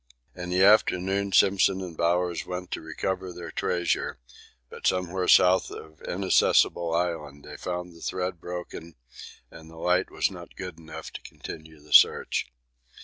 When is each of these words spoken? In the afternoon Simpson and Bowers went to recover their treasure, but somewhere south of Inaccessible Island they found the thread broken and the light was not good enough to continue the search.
In 0.35 0.49
the 0.49 0.63
afternoon 0.63 1.31
Simpson 1.31 1.79
and 1.79 1.95
Bowers 1.95 2.43
went 2.43 2.71
to 2.71 2.81
recover 2.81 3.31
their 3.31 3.51
treasure, 3.51 4.17
but 4.67 4.87
somewhere 4.87 5.27
south 5.27 5.69
of 5.69 6.01
Inaccessible 6.01 6.91
Island 6.91 7.45
they 7.45 7.55
found 7.55 7.93
the 7.95 8.01
thread 8.01 8.41
broken 8.41 8.95
and 9.51 9.69
the 9.69 9.77
light 9.77 10.09
was 10.09 10.31
not 10.31 10.55
good 10.55 10.79
enough 10.79 11.11
to 11.13 11.21
continue 11.21 11.79
the 11.79 11.93
search. 11.93 12.51